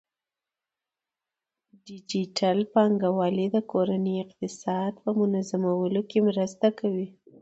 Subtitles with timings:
[1.85, 7.07] ډیجیټل بانکوالي د کورنۍ اقتصاد په منظمولو کې مرسته کوي.